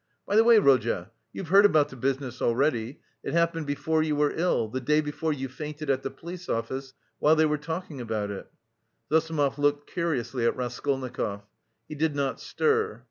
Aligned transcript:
By 0.25 0.35
the 0.35 0.43
way, 0.43 0.57
Rodya, 0.57 1.11
you've 1.31 1.49
heard 1.49 1.63
about 1.63 1.89
the 1.89 1.95
business 1.95 2.41
already; 2.41 3.01
it 3.23 3.33
happened 3.33 3.67
before 3.67 4.01
you 4.01 4.15
were 4.15 4.33
ill, 4.35 4.67
the 4.67 4.81
day 4.81 4.99
before 4.99 5.31
you 5.31 5.47
fainted 5.47 5.91
at 5.91 6.01
the 6.01 6.09
police 6.09 6.49
office 6.49 6.95
while 7.19 7.35
they 7.35 7.45
were 7.45 7.59
talking 7.59 8.01
about 8.01 8.31
it." 8.31 8.47
Zossimov 9.11 9.59
looked 9.59 9.87
curiously 9.91 10.43
at 10.47 10.55
Raskolnikov. 10.55 11.43
He 11.87 11.93
did 11.93 12.15
not 12.15 12.39
stir. 12.39 12.99